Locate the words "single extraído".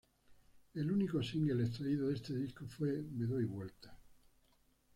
1.21-2.07